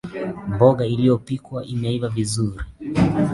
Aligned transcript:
Mboga 0.53 0.85
iliyopikwa 0.85 1.59
imeiva 1.73 2.07
vizuri 2.09 2.63